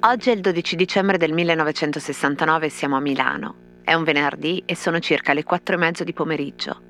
[0.00, 3.54] Oggi è il 12 dicembre del 1969 e siamo a Milano.
[3.82, 6.80] È un venerdì e sono circa le quattro e mezzo di pomeriggio.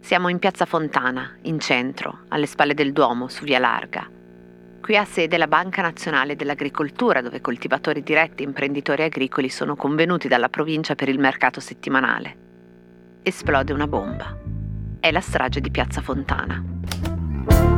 [0.00, 4.08] Siamo in piazza Fontana, in centro, alle spalle del Duomo, su Via Larga.
[4.80, 10.28] Qui ha sede la Banca Nazionale dell'Agricoltura, dove coltivatori diretti e imprenditori agricoli sono convenuti
[10.28, 12.36] dalla provincia per il mercato settimanale.
[13.22, 14.36] Esplode una bomba.
[14.98, 17.77] È la strage di Piazza Fontana.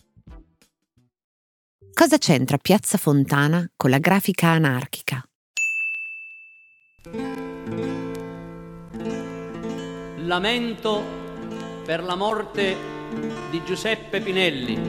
[2.01, 5.23] Cosa c'entra Piazza Fontana con la grafica anarchica?
[10.25, 11.03] Lamento
[11.85, 12.75] per la morte
[13.51, 14.79] di Giuseppe Pinelli,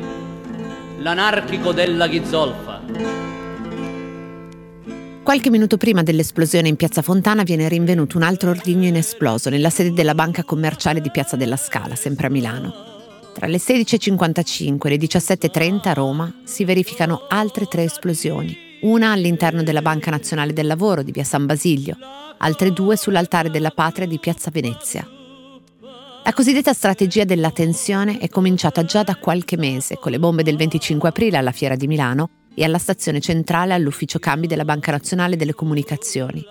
[1.03, 2.81] l'anarchico della Ghizzolfa.
[5.23, 9.93] Qualche minuto prima dell'esplosione in Piazza Fontana viene rinvenuto un altro ordigno inesploso nella sede
[9.93, 12.92] della banca commerciale di Piazza della Scala, sempre a Milano.
[13.33, 19.63] Tra le 16.55 e le 17.30 a Roma si verificano altre tre esplosioni, una all'interno
[19.63, 21.97] della Banca Nazionale del Lavoro di via San Basilio,
[22.39, 25.09] altre due sull'altare della patria di piazza Venezia.
[26.25, 30.57] La cosiddetta strategia della tensione è cominciata già da qualche mese con le bombe del
[30.57, 35.37] 25 aprile alla Fiera di Milano e alla stazione centrale all'ufficio cambi della Banca Nazionale
[35.37, 36.45] delle Comunicazioni,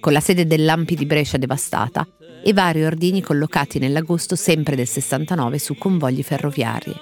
[0.00, 2.06] con la sede dell'Ampi di Brescia devastata
[2.46, 6.94] e vari ordini collocati nell'agosto sempre del 69 su convogli ferroviari.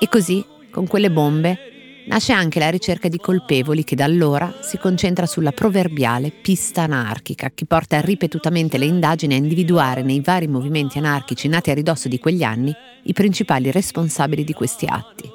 [0.00, 4.76] E così, con quelle bombe, nasce anche la ricerca di colpevoli che da allora si
[4.76, 10.98] concentra sulla proverbiale pista anarchica che porta ripetutamente le indagini a individuare nei vari movimenti
[10.98, 12.74] anarchici nati a ridosso di quegli anni
[13.04, 15.30] i principali responsabili di questi atti.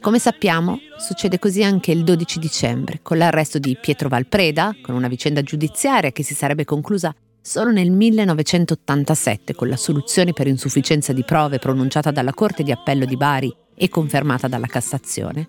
[0.00, 5.08] Come sappiamo, succede così anche il 12 dicembre, con l'arresto di Pietro Valpreda, con una
[5.08, 7.14] vicenda giudiziaria che si sarebbe conclusa
[7.46, 13.04] solo nel 1987 con la soluzione per insufficienza di prove pronunciata dalla Corte di Appello
[13.04, 15.46] di Bari e confermata dalla Cassazione,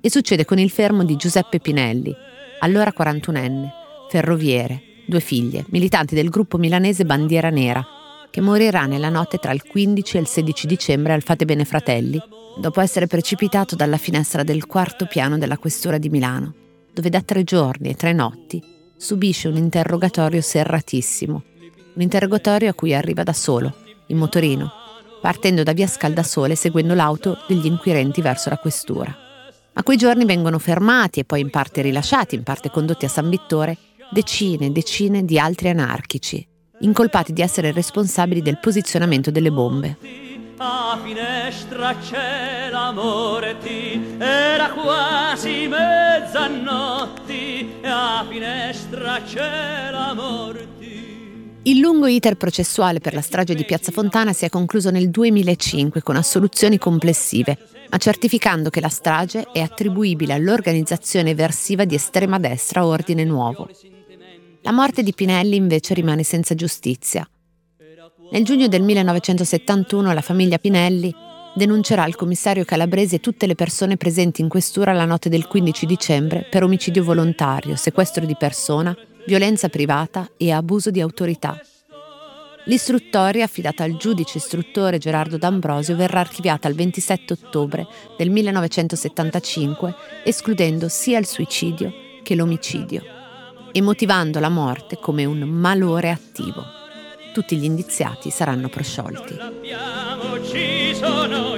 [0.00, 2.14] e succede con il fermo di Giuseppe Pinelli,
[2.60, 3.68] allora 41enne,
[4.10, 7.84] ferroviere, due figlie, militanti del gruppo milanese Bandiera Nera,
[8.30, 12.22] che morirà nella notte tra il 15 e il 16 dicembre al Fate Bene Fratelli,
[12.60, 16.54] dopo essere precipitato dalla finestra del quarto piano della Questura di Milano,
[16.92, 21.42] dove da tre giorni e tre notti subisce un interrogatorio serratissimo,
[21.94, 23.74] un interrogatorio a cui arriva da solo,
[24.06, 24.70] in motorino,
[25.20, 29.16] partendo da via Scaldasole seguendo l'auto degli inquirenti verso la questura.
[29.72, 33.28] A quei giorni vengono fermati e poi in parte rilasciati, in parte condotti a San
[33.28, 33.76] Vittore,
[34.10, 36.46] decine e decine di altri anarchici,
[36.80, 39.96] incolpati di essere responsabili del posizionamento delle bombe.
[40.56, 50.74] A finestra c'è l'amore ti, era quasi mezzanotti, a finestra c'è l'amore.
[51.66, 56.02] Il lungo iter processuale per la strage di Piazza Fontana si è concluso nel 2005
[56.02, 57.56] con assoluzioni complessive,
[57.88, 63.70] ma certificando che la strage è attribuibile all'organizzazione eversiva di estrema destra Ordine Nuovo.
[64.60, 67.26] La morte di Pinelli invece rimane senza giustizia.
[68.34, 71.14] Nel giugno del 1971 la famiglia Pinelli
[71.54, 75.86] denuncerà al commissario Calabresi e tutte le persone presenti in questura la notte del 15
[75.86, 78.92] dicembre per omicidio volontario, sequestro di persona,
[79.24, 81.56] violenza privata e abuso di autorità.
[82.64, 87.86] L'istruttoria affidata al giudice istruttore Gerardo D'Ambrosio verrà archiviata il 27 ottobre
[88.18, 91.92] del 1975, escludendo sia il suicidio
[92.24, 93.00] che l'omicidio
[93.70, 96.82] e motivando la morte come un malore attivo.
[97.34, 99.34] Tutti gli indiziati saranno prosciolti.
[100.44, 101.56] Ci sono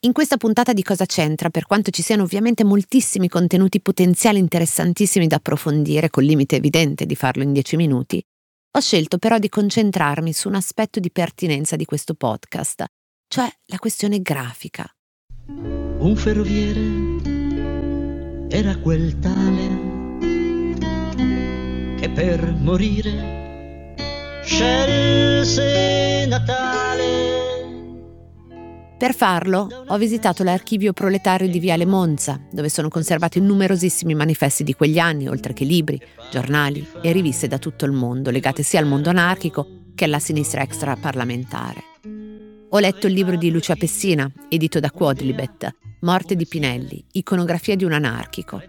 [0.00, 5.26] In questa puntata di Cosa c'entra, per quanto ci siano ovviamente moltissimi contenuti potenziali interessantissimi
[5.26, 8.22] da approfondire, col limite evidente di farlo in dieci minuti,
[8.72, 12.84] ho scelto però di concentrarmi su un aspetto di pertinenza di questo podcast,
[13.26, 14.84] cioè la questione grafica.
[15.46, 16.82] Un ferroviere
[18.50, 19.93] era quel tale
[22.14, 23.94] per morire
[24.44, 27.02] scelse Natale
[28.96, 34.74] Per farlo ho visitato l'archivio proletario di Viale Monza, dove sono conservati numerosissimi manifesti di
[34.74, 36.00] quegli anni, oltre che libri,
[36.30, 40.62] giornali e riviste da tutto il mondo, legate sia al mondo anarchico che alla sinistra
[40.62, 41.93] extraparlamentare.
[42.74, 47.84] Ho letto il libro di Lucia Pessina, edito da Quodlibet, Morte di Pinelli, iconografia di
[47.84, 48.60] un anarchico.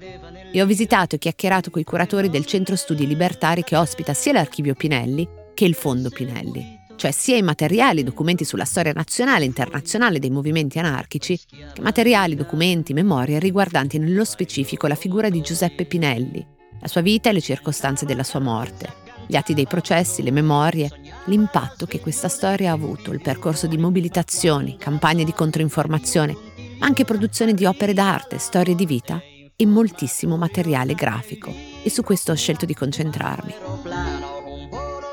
[0.51, 4.33] E ho visitato e chiacchierato con i curatori del Centro Studi Libertari che ospita sia
[4.33, 9.47] l'archivio Pinelli che il Fondo Pinelli, cioè sia i materiali, documenti sulla storia nazionale e
[9.47, 11.39] internazionale dei movimenti anarchici,
[11.73, 16.45] che materiali, documenti, memorie riguardanti nello specifico la figura di Giuseppe Pinelli,
[16.79, 18.87] la sua vita e le circostanze della sua morte,
[19.25, 20.91] gli atti dei processi, le memorie,
[21.25, 27.53] l'impatto che questa storia ha avuto, il percorso di mobilitazioni, campagne di controinformazione anche produzione
[27.53, 29.21] di opere d'arte, storie di vita
[29.55, 31.53] e moltissimo materiale grafico.
[31.83, 33.53] E su questo ho scelto di concentrarmi.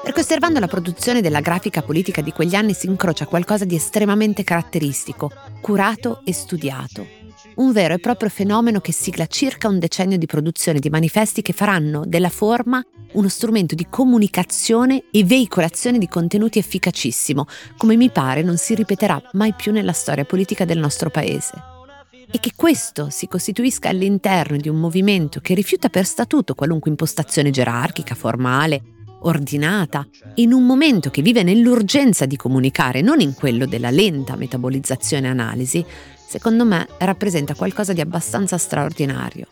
[0.03, 4.43] Perché osservando la produzione della grafica politica di quegli anni si incrocia qualcosa di estremamente
[4.43, 5.31] caratteristico,
[5.61, 7.22] curato e studiato.
[7.55, 11.53] Un vero e proprio fenomeno che sigla circa un decennio di produzione di manifesti che
[11.53, 12.83] faranno della forma
[13.13, 17.47] uno strumento di comunicazione e veicolazione di contenuti efficacissimo,
[17.77, 21.53] come mi pare non si ripeterà mai più nella storia politica del nostro paese.
[22.31, 27.51] E che questo si costituisca all'interno di un movimento che rifiuta per statuto qualunque impostazione
[27.51, 28.83] gerarchica, formale,
[29.23, 30.07] ordinata,
[30.37, 35.31] in un momento che vive nell'urgenza di comunicare, non in quello della lenta metabolizzazione e
[35.31, 35.85] analisi,
[36.33, 39.47] secondo me rappresenta qualcosa di abbastanza straordinario.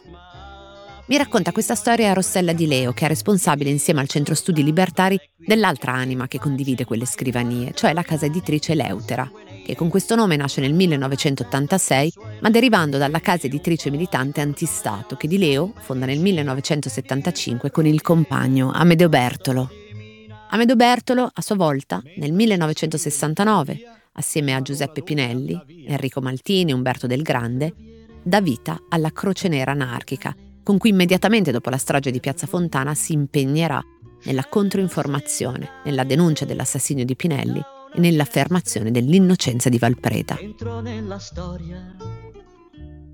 [1.09, 5.21] Mi racconta questa storia Rossella Di Leo, che è responsabile insieme al Centro Studi Libertari
[5.37, 9.31] dell'altra anima che condivide quelle scrivanie, cioè la casa editrice Leutera,
[9.63, 15.29] che con questo nome nasce nel 1986, ma derivando dalla casa editrice militante Antistato, che
[15.29, 19.69] Di Leo fonda nel 1975 con il compagno Amedeo Bertolo.
[20.49, 27.07] Amedeo Bertolo, a sua volta, nel 1969, assieme a Giuseppe Pinelli, Enrico Maltini e Umberto
[27.07, 27.75] Del Grande,
[28.23, 32.95] dà vita alla Croce Nera anarchica, con cui immediatamente dopo la strage di Piazza Fontana
[32.95, 33.83] si impegnerà
[34.25, 37.61] nella controinformazione, nella denuncia dell'assassinio di Pinelli
[37.95, 40.39] e nell'affermazione dell'innocenza di Valpreda.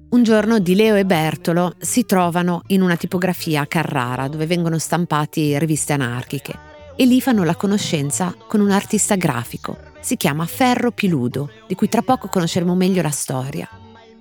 [0.08, 4.78] Un giorno Di Leo e Bertolo si trovano in una tipografia a Carrara dove vengono
[4.78, 6.65] stampati riviste anarchiche
[6.96, 9.76] e lì fanno la conoscenza con un artista grafico.
[10.00, 13.68] Si chiama Ferro Piludo, di cui tra poco conosceremo meglio la storia.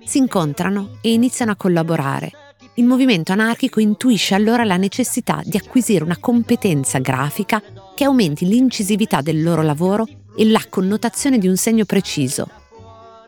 [0.04, 2.32] Si incontrano e iniziano a collaborare
[2.78, 7.62] il movimento anarchico intuisce allora la necessità di acquisire una competenza grafica
[7.94, 10.06] che aumenti l'incisività del loro lavoro
[10.36, 12.65] e la connotazione di un segno preciso.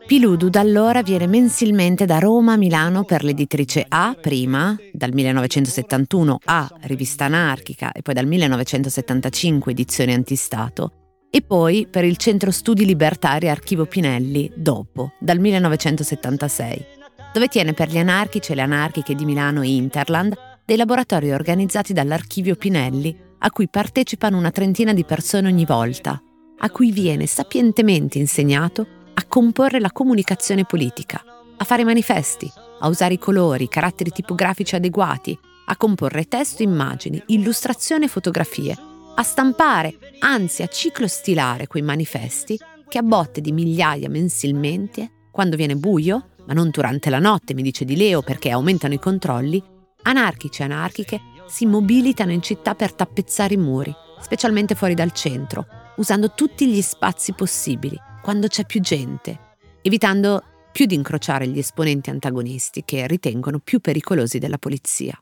[0.09, 6.39] Piludu da allora viene mensilmente da Roma a Milano per l'editrice A prima, dal 1971
[6.45, 10.93] A, rivista anarchica, e poi dal 1975 edizione antistato,
[11.29, 16.85] e poi per il Centro Studi Libertari Archivo Pinelli dopo, dal 1976
[17.31, 20.35] dove tiene per gli anarchici e le anarchiche di Milano e Interland
[20.65, 26.19] dei laboratori organizzati dall'Archivio Pinelli, a cui partecipano una trentina di persone ogni volta,
[26.57, 31.21] a cui viene sapientemente insegnato a comporre la comunicazione politica,
[31.57, 32.49] a fare manifesti,
[32.79, 38.77] a usare i colori, i caratteri tipografici adeguati, a comporre testo, immagini, illustrazione e fotografie,
[39.15, 42.57] a stampare, anzi a ciclostilare quei manifesti
[42.87, 47.61] che a botte di migliaia mensilmente, quando viene buio, ma non durante la notte, mi
[47.61, 49.61] dice Di Leo, perché aumentano i controlli,
[50.03, 55.65] anarchici e anarchiche si mobilitano in città per tappezzare i muri, specialmente fuori dal centro,
[55.97, 62.11] usando tutti gli spazi possibili, quando c'è più gente, evitando più di incrociare gli esponenti
[62.11, 65.19] antagonisti che ritengono più pericolosi della polizia.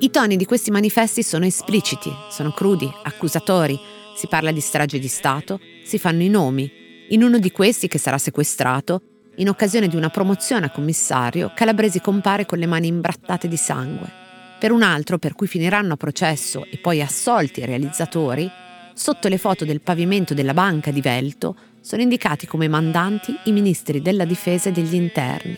[0.00, 3.78] I toni di questi manifesti sono espliciti, sono crudi, accusatori,
[4.16, 6.68] si parla di strage di Stato, si fanno i nomi,
[7.10, 9.02] in uno di questi, che sarà sequestrato,
[9.36, 14.10] in occasione di una promozione a commissario, Calabresi compare con le mani imbrattate di sangue.
[14.58, 18.50] Per un altro, per cui finiranno a processo e poi assolti i realizzatori,
[18.98, 24.02] sotto le foto del pavimento della banca di Velto sono indicati come mandanti i ministri
[24.02, 25.56] della difesa e degli interni.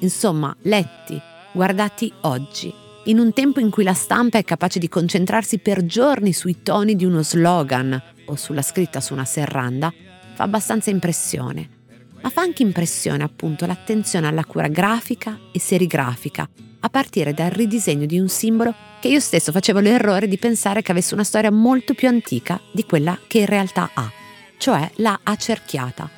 [0.00, 1.20] Insomma, letti,
[1.52, 2.72] guardati oggi,
[3.06, 6.94] in un tempo in cui la stampa è capace di concentrarsi per giorni sui toni
[6.94, 9.92] di uno slogan o sulla scritta su una serranda,
[10.34, 11.75] fa abbastanza impressione.
[12.20, 16.48] Ma fa anche impressione appunto l'attenzione alla cura grafica e serigrafica,
[16.80, 20.92] a partire dal ridisegno di un simbolo che io stesso facevo l'errore di pensare che
[20.92, 24.10] avesse una storia molto più antica di quella che in realtà ha,
[24.58, 26.08] cioè la Acerchiata,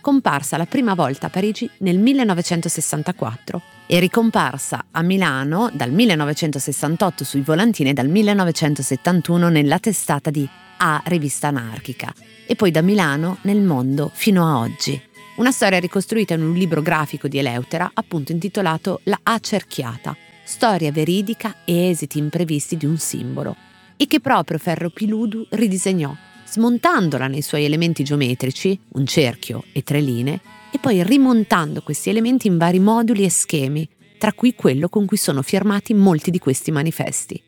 [0.00, 7.40] comparsa la prima volta a Parigi nel 1964 e ricomparsa a Milano dal 1968 sui
[7.40, 10.48] volantini e dal 1971 nella testata di
[10.78, 12.12] A Rivista Anarchica,
[12.46, 15.05] e poi da Milano nel mondo fino a oggi.
[15.36, 21.56] Una storia ricostruita in un libro grafico di Eleutera, appunto intitolato La Acerchiata, storia veridica
[21.66, 23.54] e esiti imprevisti di un simbolo,
[23.98, 26.16] e che proprio Ferro Piludu ridisegnò,
[26.46, 30.40] smontandola nei suoi elementi geometrici, un cerchio e tre linee,
[30.70, 35.18] e poi rimontando questi elementi in vari moduli e schemi, tra cui quello con cui
[35.18, 37.42] sono firmati molti di questi manifesti.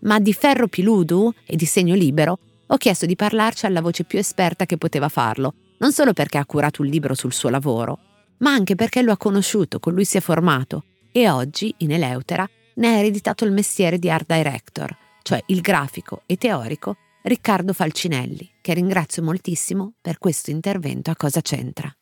[0.00, 4.18] Ma di Ferro Piludu e di Segno Libero ho chiesto di parlarci alla voce più
[4.18, 7.98] esperta che poteva farlo, non solo perché ha curato un libro sul suo lavoro,
[8.38, 12.48] ma anche perché lo ha conosciuto, con lui si è formato e oggi, in Eleutera,
[12.74, 18.48] ne ha ereditato il mestiere di art director, cioè il grafico e teorico Riccardo Falcinelli,
[18.60, 21.92] che ringrazio moltissimo per questo intervento a Cosa c'entra.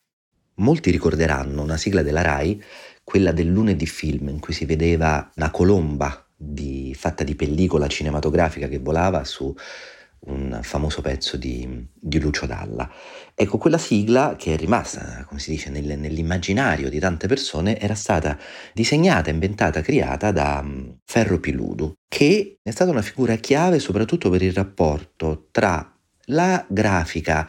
[0.56, 2.62] Molti ricorderanno una sigla della RAI,
[3.02, 8.68] quella del lunedì film, in cui si vedeva una colomba di, fatta di pellicola cinematografica
[8.68, 9.54] che volava su
[10.26, 12.90] un famoso pezzo di, di, Lucio Dalla.
[13.34, 17.94] Ecco, quella sigla che è rimasta, come si dice, nel, nell'immaginario di tante persone, era
[17.94, 18.38] stata
[18.72, 24.42] disegnata, inventata, creata da um, Ferro Piludu, che è stata una figura chiave soprattutto per
[24.42, 25.92] il rapporto tra
[26.30, 27.48] la grafica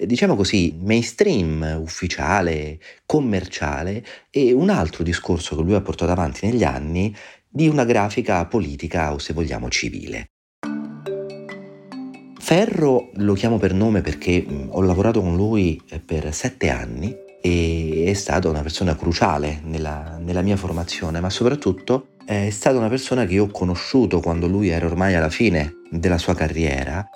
[0.00, 6.46] eh, diciamo così, mainstream, ufficiale, commerciale e un altro discorso che lui ha portato avanti
[6.46, 7.14] negli anni
[7.48, 10.28] di una grafica politica o se vogliamo civile.
[12.48, 18.04] Ferro lo chiamo per nome perché ho lavorato con lui eh, per sette anni e
[18.06, 23.26] è stata una persona cruciale nella, nella mia formazione, ma soprattutto è stata una persona
[23.26, 27.06] che ho conosciuto quando lui era ormai alla fine della sua carriera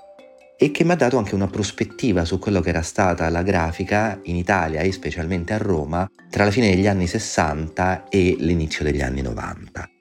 [0.58, 4.20] e che mi ha dato anche una prospettiva su quello che era stata la grafica
[4.24, 9.00] in Italia e specialmente a Roma tra la fine degli anni 60 e l'inizio degli
[9.00, 9.91] anni 90.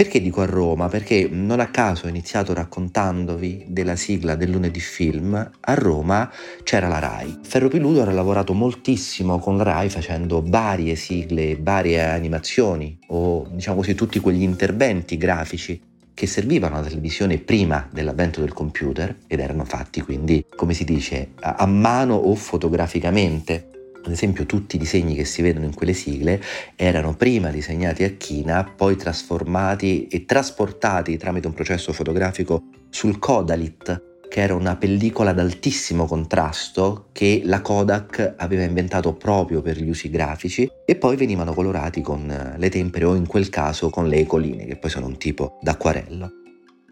[0.00, 0.88] Perché dico a Roma?
[0.88, 6.88] Perché non a caso ho iniziato raccontandovi della sigla del lunedì film, a Roma c'era
[6.88, 7.40] la RAI.
[7.42, 13.76] Ferro Piludo ha lavorato moltissimo con la RAI facendo varie sigle, varie animazioni o diciamo
[13.76, 15.78] così tutti quegli interventi grafici
[16.14, 21.32] che servivano alla televisione prima dell'avvento del computer ed erano fatti quindi, come si dice,
[21.40, 26.40] a mano o fotograficamente ad esempio tutti i disegni che si vedono in quelle sigle
[26.76, 34.08] erano prima disegnati a china, poi trasformati e trasportati tramite un processo fotografico sul Kodalit,
[34.28, 39.88] che era una pellicola ad altissimo contrasto che la Kodak aveva inventato proprio per gli
[39.88, 44.18] usi grafici e poi venivano colorati con le tempere o in quel caso con le
[44.18, 46.30] ecoline, che poi sono un tipo d'acquarello.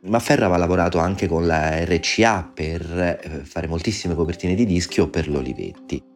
[0.03, 5.01] Ma Ferra aveva lavorato anche con la RCA per eh, fare moltissime copertine di dischi
[5.01, 6.08] o per l'Olivetti.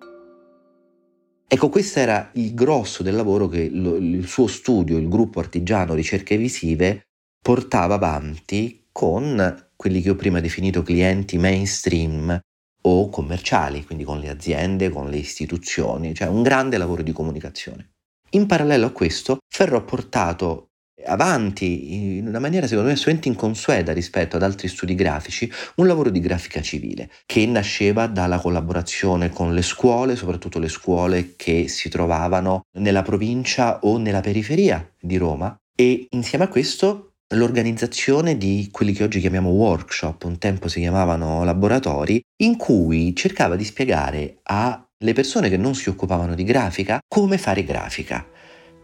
[1.54, 5.92] Ecco, questo era il grosso del lavoro che lo, il suo studio, il gruppo artigiano
[5.92, 12.40] ricerche visive, portava avanti con quelli che ho prima definito clienti mainstream
[12.84, 17.90] o commerciali, quindi con le aziende, con le istituzioni, cioè un grande lavoro di comunicazione.
[18.30, 20.68] In parallelo a questo, Ferro ha portato
[21.04, 26.10] avanti in una maniera secondo me assolutamente inconsueta rispetto ad altri studi grafici, un lavoro
[26.10, 31.88] di grafica civile che nasceva dalla collaborazione con le scuole, soprattutto le scuole che si
[31.88, 38.92] trovavano nella provincia o nella periferia di Roma e insieme a questo l'organizzazione di quelli
[38.92, 45.12] che oggi chiamiamo workshop, un tempo si chiamavano laboratori, in cui cercava di spiegare alle
[45.14, 48.26] persone che non si occupavano di grafica come fare grafica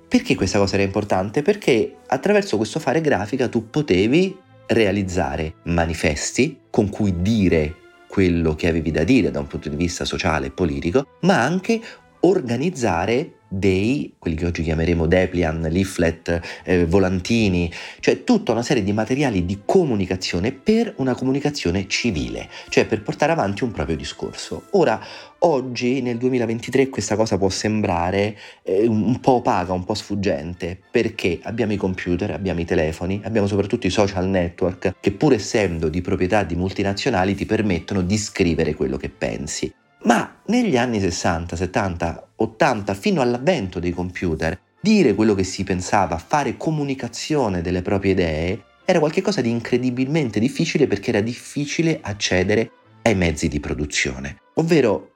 [0.08, 1.42] perché questa cosa era importante?
[1.42, 4.36] Perché attraverso questo fare grafica tu potevi
[4.66, 7.74] realizzare manifesti con cui dire
[8.08, 11.80] quello che avevi da dire da un punto di vista sociale e politico, ma anche
[12.20, 18.92] organizzare dei, quelli che oggi chiameremo Deplian, leaflet, eh, volantini, cioè tutta una serie di
[18.92, 24.64] materiali di comunicazione per una comunicazione civile, cioè per portare avanti un proprio discorso.
[24.72, 25.00] Ora,
[25.40, 31.38] oggi nel 2023 questa cosa può sembrare eh, un po' opaca, un po' sfuggente, perché
[31.42, 36.00] abbiamo i computer, abbiamo i telefoni, abbiamo soprattutto i social network che pur essendo di
[36.00, 39.72] proprietà di multinazionali ti permettono di scrivere quello che pensi.
[40.04, 46.18] Ma negli anni 60, 70, 80, fino all'avvento dei computer, dire quello che si pensava,
[46.18, 52.70] fare comunicazione delle proprie idee, era qualcosa di incredibilmente difficile perché era difficile accedere
[53.02, 54.38] ai mezzi di produzione.
[54.54, 55.12] Ovvero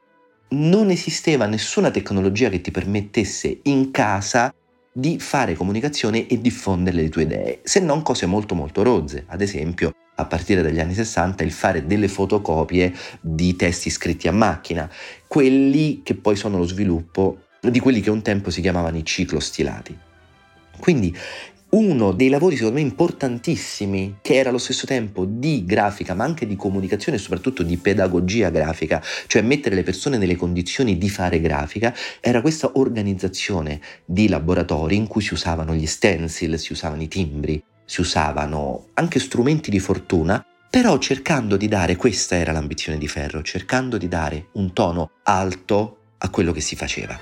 [0.48, 4.52] non esisteva nessuna tecnologia che ti permettesse in casa
[4.92, 9.40] di fare comunicazione e diffondere le tue idee, se non cose molto molto rozze, ad
[9.40, 14.90] esempio a partire dagli anni 60 il fare delle fotocopie di testi scritti a macchina,
[15.26, 19.96] quelli che poi sono lo sviluppo di quelli che un tempo si chiamavano i ciclostilati.
[20.78, 21.16] Quindi
[21.70, 26.46] uno dei lavori secondo me importantissimi, che era allo stesso tempo di grafica, ma anche
[26.46, 31.40] di comunicazione e soprattutto di pedagogia grafica, cioè mettere le persone nelle condizioni di fare
[31.40, 37.08] grafica, era questa organizzazione di laboratori in cui si usavano gli stencil, si usavano i
[37.08, 43.06] timbri, si usavano anche strumenti di fortuna, però cercando di dare, questa era l'ambizione di
[43.06, 47.18] Ferro, cercando di dare un tono alto a quello che si faceva.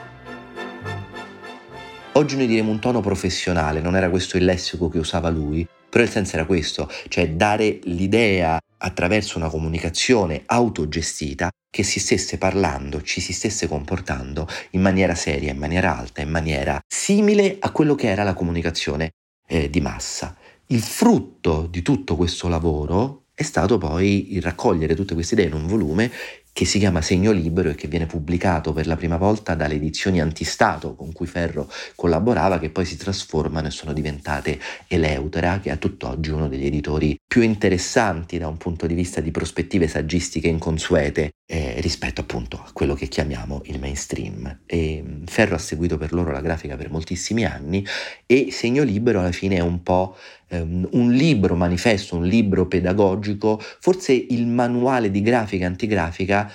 [2.13, 6.05] Oggi noi diremo un tono professionale, non era questo il lessico che usava lui, però
[6.05, 13.03] il senso era questo, cioè dare l'idea attraverso una comunicazione autogestita che si stesse parlando,
[13.03, 17.97] ci si stesse comportando in maniera seria, in maniera alta, in maniera simile a quello
[17.97, 19.11] che era la comunicazione
[19.49, 20.37] eh, di massa.
[20.73, 25.55] Il frutto di tutto questo lavoro è stato poi il raccogliere tutte queste idee in
[25.55, 26.13] un volume
[26.53, 30.21] che si chiama Segno Libero e che viene pubblicato per la prima volta dalle edizioni
[30.21, 35.73] Antistato con cui Ferro collaborava, che poi si trasformano e sono diventate Eleutera, che è
[35.73, 40.49] a tutt'oggi uno degli editori più interessanti da un punto di vista di prospettive saggistiche
[40.49, 44.61] inconsuete eh, rispetto appunto a quello che chiamiamo il mainstream.
[44.67, 47.85] E mm, Ferro ha seguito per loro la grafica per moltissimi anni
[48.27, 50.17] e Segno Libero alla fine è un po'
[50.51, 56.51] ehm, un libro manifesto, un libro pedagogico, forse il manuale di grafica antigrafica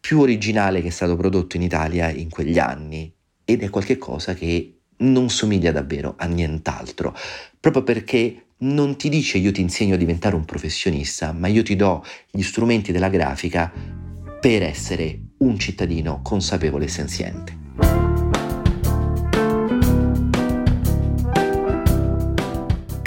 [0.00, 3.12] più originale che è stato prodotto in Italia in quegli anni
[3.44, 7.14] ed è qualcosa che non somiglia davvero a nient'altro,
[7.60, 11.76] proprio perché non ti dice io ti insegno a diventare un professionista, ma io ti
[11.76, 13.72] do gli strumenti della grafica
[14.40, 17.61] per essere un cittadino consapevole e senziente.